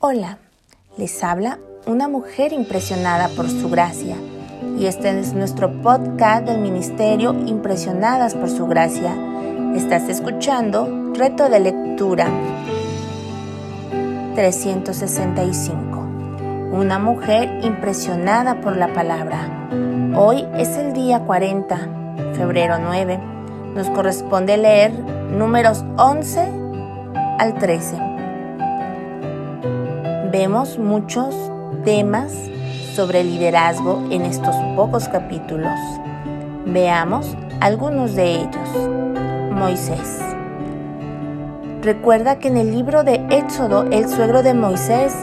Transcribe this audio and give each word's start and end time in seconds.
Hola, 0.00 0.38
les 0.96 1.22
habla 1.22 1.58
una 1.86 2.08
mujer 2.08 2.54
impresionada 2.54 3.28
por 3.28 3.48
su 3.50 3.68
gracia 3.68 4.16
y 4.78 4.86
este 4.86 5.18
es 5.18 5.34
nuestro 5.34 5.82
podcast 5.82 6.46
del 6.46 6.58
Ministerio 6.58 7.34
Impresionadas 7.46 8.34
por 8.34 8.48
su 8.48 8.66
gracia. 8.66 9.14
Estás 9.74 10.08
escuchando 10.08 11.12
Reto 11.14 11.50
de 11.50 11.60
Lectura 11.60 12.26
365. 14.34 15.98
Una 16.72 16.98
mujer 16.98 17.60
impresionada 17.64 18.62
por 18.62 18.76
la 18.76 18.94
palabra. 18.94 19.68
Hoy 20.16 20.46
es 20.56 20.70
el 20.78 20.94
día 20.94 21.20
40, 21.20 22.32
febrero 22.34 22.78
9. 22.78 23.20
Nos 23.74 23.90
corresponde 23.90 24.56
leer 24.56 24.92
números 24.98 25.84
11 25.98 26.50
al 27.38 27.54
13 27.58 28.07
vemos 30.30 30.78
muchos 30.78 31.34
temas 31.84 32.32
sobre 32.94 33.24
liderazgo 33.24 34.02
en 34.10 34.22
estos 34.22 34.54
pocos 34.76 35.08
capítulos. 35.08 35.78
Veamos 36.66 37.36
algunos 37.60 38.14
de 38.14 38.34
ellos. 38.36 38.88
Moisés. 39.52 40.20
Recuerda 41.82 42.38
que 42.38 42.48
en 42.48 42.56
el 42.56 42.70
libro 42.72 43.02
de 43.02 43.14
Éxodo 43.30 43.84
el 43.90 44.08
suegro 44.08 44.42
de 44.42 44.54
Moisés 44.54 45.14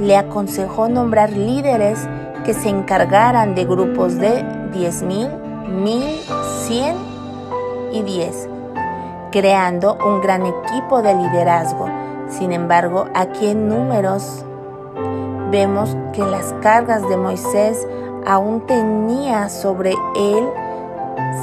le 0.00 0.16
aconsejó 0.16 0.88
nombrar 0.88 1.30
líderes 1.30 2.08
que 2.44 2.54
se 2.54 2.68
encargaran 2.68 3.54
de 3.54 3.64
grupos 3.64 4.16
de 4.16 4.42
10.000, 4.72 5.30
1.100 5.68 6.94
y 7.92 8.02
10, 8.02 8.48
creando 9.30 9.96
un 10.04 10.20
gran 10.20 10.46
equipo 10.46 11.02
de 11.02 11.14
liderazgo 11.14 12.05
sin 12.28 12.52
embargo, 12.52 13.06
aquí 13.14 13.48
en 13.48 13.68
números 13.68 14.44
vemos 15.50 15.96
que 16.12 16.22
las 16.22 16.52
cargas 16.60 17.08
de 17.08 17.16
Moisés 17.16 17.86
aún 18.26 18.66
tenía 18.66 19.48
sobre 19.48 19.94
él 20.16 20.44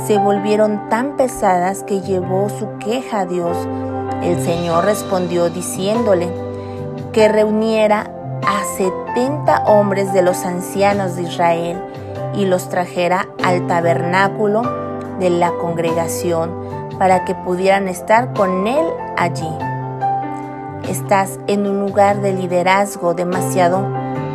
se 0.06 0.17
volvieron 0.17 0.89
tan 0.89 1.16
pesadas 1.16 1.84
que 1.84 2.02
llevó 2.02 2.50
su 2.50 2.78
queja 2.80 3.22
a 3.22 3.26
Dios. 3.26 3.56
El 4.22 4.42
Señor 4.42 4.86
respondió 4.86 5.50
diciéndole 5.50 6.30
que 7.14 7.30
reuniera 7.30 8.11
a 8.45 8.64
setenta 8.78 9.64
hombres 9.66 10.14
de 10.14 10.22
los 10.22 10.44
ancianos 10.45 11.16
de 11.16 11.23
Israel 11.23 11.81
y 12.36 12.45
los 12.45 12.67
trajera 12.67 13.28
al 13.44 13.67
tabernáculo 13.67 14.64
de 15.20 15.30
la 15.30 15.52
congregación 15.52 16.52
para 17.00 17.23
que 17.23 17.36
pudieran 17.36 17.88
estar 17.88 18.34
con 18.34 18.67
él 18.67 18.86
allí 19.17 19.48
estás 20.88 21.39
en 21.48 21.67
un 21.67 21.80
lugar 21.80 22.22
de 22.22 22.34
liderazgo 22.34 23.14
demasiado 23.14 23.88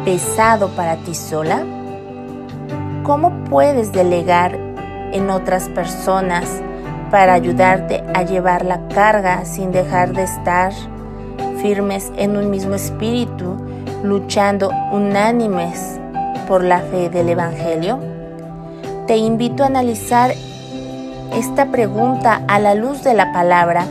pesado 0.04 0.68
para 0.70 0.96
ti 0.96 1.14
sola? 1.14 1.62
¿Cómo 3.02 3.44
puedes 3.44 3.92
delegar 3.92 4.58
en 5.12 5.30
otras 5.30 5.69
personas 5.69 6.62
para 7.10 7.34
ayudarte 7.34 8.04
a 8.14 8.22
llevar 8.22 8.64
la 8.64 8.86
carga 8.88 9.44
sin 9.44 9.72
dejar 9.72 10.12
de 10.12 10.24
estar 10.24 10.72
firmes 11.62 12.12
en 12.16 12.36
un 12.36 12.50
mismo 12.50 12.74
espíritu, 12.74 13.56
luchando 14.02 14.70
unánimes 14.92 15.98
por 16.46 16.62
la 16.62 16.80
fe 16.80 17.08
del 17.08 17.30
Evangelio? 17.30 17.98
Te 19.06 19.16
invito 19.16 19.62
a 19.62 19.66
analizar 19.66 20.32
esta 21.32 21.66
pregunta 21.66 22.42
a 22.48 22.58
la 22.58 22.74
luz 22.74 23.02
de 23.02 23.14
la 23.14 23.32
palabra 23.32 23.86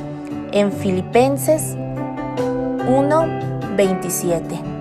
en 0.52 0.72
Filipenses 0.72 1.75
1.27. 2.88 4.77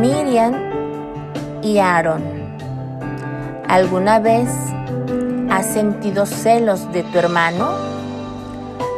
Miriam 0.00 0.54
y 1.62 1.78
Aaron. 1.78 2.22
¿Alguna 3.68 4.18
vez 4.18 4.48
has 5.50 5.66
sentido 5.66 6.24
celos 6.24 6.90
de 6.90 7.02
tu 7.02 7.18
hermano? 7.18 7.68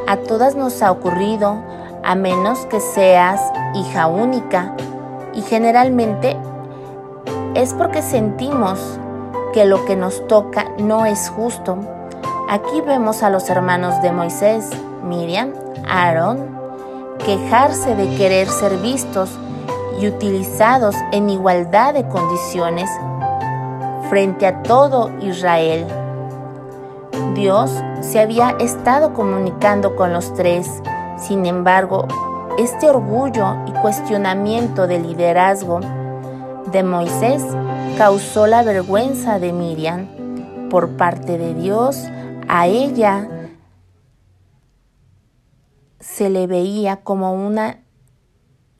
A 0.06 0.16
todas 0.16 0.54
nos 0.54 0.80
ha 0.80 0.92
ocurrido, 0.92 1.60
a 2.04 2.14
menos 2.14 2.64
que 2.66 2.78
seas 2.78 3.40
hija 3.74 4.06
única, 4.06 4.76
y 5.34 5.42
generalmente 5.42 6.36
es 7.54 7.74
porque 7.74 8.00
sentimos 8.00 8.78
que 9.52 9.64
lo 9.64 9.84
que 9.86 9.96
nos 9.96 10.24
toca 10.28 10.66
no 10.78 11.04
es 11.04 11.28
justo. 11.30 11.78
Aquí 12.48 12.80
vemos 12.80 13.24
a 13.24 13.30
los 13.30 13.50
hermanos 13.50 14.00
de 14.02 14.12
Moisés 14.12 14.70
Miriam, 15.02 15.52
Aaron, 15.88 16.58
quejarse 17.24 17.94
de 17.94 18.16
querer 18.16 18.48
ser 18.48 18.76
vistos 18.78 19.30
y 20.00 20.08
utilizados 20.08 20.96
en 21.12 21.30
igualdad 21.30 21.94
de 21.94 22.06
condiciones 22.08 22.90
frente 24.08 24.46
a 24.46 24.62
todo 24.62 25.10
Israel. 25.20 25.86
Dios 27.34 27.70
se 28.00 28.20
había 28.20 28.50
estado 28.58 29.14
comunicando 29.14 29.96
con 29.96 30.12
los 30.12 30.34
tres, 30.34 30.68
sin 31.16 31.46
embargo, 31.46 32.06
este 32.58 32.90
orgullo 32.90 33.56
y 33.66 33.72
cuestionamiento 33.80 34.86
del 34.86 35.04
liderazgo 35.04 35.80
de 36.70 36.82
Moisés 36.82 37.42
causó 37.96 38.46
la 38.46 38.62
vergüenza 38.62 39.38
de 39.38 39.52
Miriam. 39.52 40.08
Por 40.68 40.96
parte 40.96 41.38
de 41.38 41.54
Dios, 41.54 42.04
a 42.48 42.66
ella 42.66 43.26
se 46.02 46.28
le 46.28 46.48
veía 46.48 46.96
como 46.96 47.32
una 47.32 47.78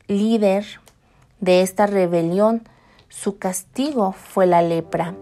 líder 0.08 0.66
de 1.40 1.62
esta 1.62 1.86
rebelión, 1.86 2.68
su 3.08 3.38
castigo 3.38 4.12
fue 4.12 4.46
la 4.46 4.60
lepra 4.60 5.14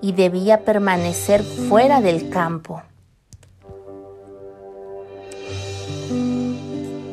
y 0.00 0.12
debía 0.12 0.64
permanecer 0.64 1.42
fuera 1.42 2.00
del 2.00 2.30
campo. 2.30 2.82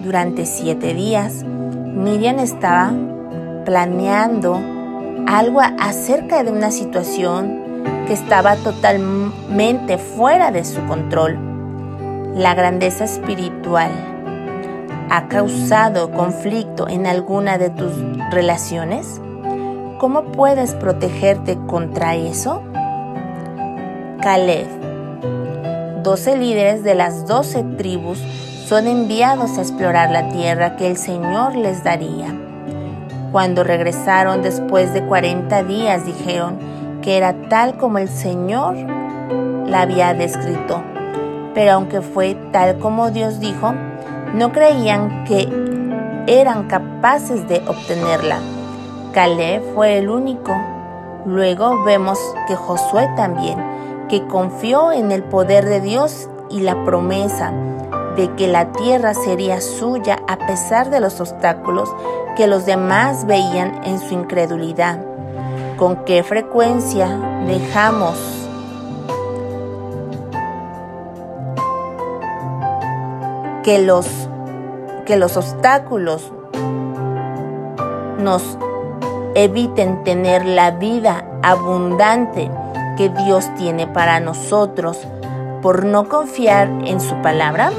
Durante 0.03 0.45
siete 0.45 0.93
días, 0.93 1.43
Miriam 1.43 2.39
estaba 2.39 2.93
planeando 3.65 4.55
algo 5.27 5.61
acerca 5.61 6.43
de 6.43 6.51
una 6.51 6.71
situación 6.71 7.83
que 8.05 8.13
estaba 8.13 8.55
totalmente 8.57 9.97
fuera 9.97 10.51
de 10.51 10.63
su 10.63 10.85
control. 10.85 11.37
La 12.35 12.53
grandeza 12.53 13.03
espiritual 13.03 14.16
ha 15.09 15.27
causado 15.27 16.11
conflicto 16.11 16.87
en 16.87 17.07
alguna 17.07 17.57
de 17.57 17.69
tus 17.69 17.91
relaciones? 18.31 19.21
¿Cómo 19.99 20.23
puedes 20.23 20.73
protegerte 20.75 21.57
contra 21.65 22.15
eso? 22.15 22.61
Caleb. 24.21 24.67
Doce 26.03 26.37
líderes 26.37 26.83
de 26.83 26.95
las 26.95 27.25
doce 27.25 27.63
tribus 27.77 28.19
son 28.65 28.87
enviados 28.87 29.57
a 29.57 29.61
explorar 29.61 30.11
la 30.11 30.29
tierra 30.29 30.75
que 30.75 30.87
el 30.87 30.97
Señor 30.97 31.55
les 31.55 31.83
daría. 31.83 32.35
Cuando 33.31 33.63
regresaron 33.63 34.41
después 34.41 34.93
de 34.93 35.03
cuarenta 35.05 35.63
días 35.63 36.05
dijeron 36.05 36.57
que 37.01 37.17
era 37.17 37.33
tal 37.49 37.77
como 37.77 37.97
el 37.97 38.09
Señor 38.09 38.75
la 39.67 39.81
había 39.81 40.13
descrito. 40.13 40.83
Pero 41.53 41.71
aunque 41.71 42.01
fue 42.01 42.35
tal 42.51 42.77
como 42.79 43.09
Dios 43.11 43.39
dijo, 43.39 43.73
no 44.33 44.51
creían 44.51 45.23
que 45.25 45.47
eran 46.27 46.67
capaces 46.67 47.47
de 47.47 47.63
obtenerla. 47.67 48.39
Caleb 49.13 49.63
fue 49.73 49.97
el 49.97 50.09
único. 50.09 50.51
Luego 51.25 51.83
vemos 51.83 52.19
que 52.47 52.55
Josué 52.55 53.09
también, 53.15 53.57
que 54.09 54.25
confió 54.27 54.91
en 54.91 55.11
el 55.11 55.23
poder 55.23 55.65
de 55.65 55.81
Dios 55.81 56.29
y 56.49 56.61
la 56.61 56.83
promesa 56.85 57.51
de 58.15 58.33
que 58.35 58.47
la 58.47 58.71
tierra 58.71 59.13
sería 59.13 59.61
suya 59.61 60.19
a 60.27 60.37
pesar 60.37 60.89
de 60.89 60.99
los 60.99 61.19
obstáculos 61.21 61.89
que 62.35 62.47
los 62.47 62.65
demás 62.65 63.25
veían 63.25 63.81
en 63.83 63.99
su 63.99 64.13
incredulidad. 64.13 64.99
¿Con 65.77 66.03
qué 66.05 66.23
frecuencia 66.23 67.07
dejamos 67.45 68.46
que 73.67 73.79
los, 73.79 74.07
que 75.05 75.17
los 75.17 75.35
obstáculos 75.35 76.31
nos 78.17 78.57
eviten 79.35 80.05
tener 80.05 80.45
la 80.45 80.71
vida 80.71 81.25
abundante 81.43 82.49
que 82.95 83.09
Dios 83.09 83.53
tiene 83.57 83.85
para 83.85 84.21
nosotros 84.21 84.97
por 85.61 85.83
no 85.83 86.07
confiar 86.07 86.69
en 86.85 87.01
su 87.01 87.21
palabra? 87.21 87.71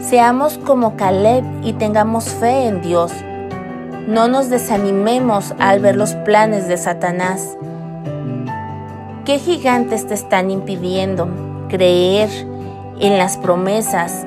Seamos 0.00 0.58
como 0.58 0.96
Caleb 0.96 1.44
y 1.62 1.74
tengamos 1.74 2.24
fe 2.24 2.66
en 2.66 2.82
Dios. 2.82 3.12
No 4.08 4.26
nos 4.26 4.50
desanimemos 4.50 5.54
al 5.60 5.78
ver 5.78 5.94
los 5.94 6.16
planes 6.16 6.66
de 6.66 6.76
Satanás. 6.76 7.56
¿Qué 9.24 9.38
gigantes 9.38 10.08
te 10.08 10.14
están 10.14 10.50
impidiendo 10.50 11.28
creer 11.68 12.30
en 12.98 13.16
las 13.16 13.36
promesas 13.36 14.26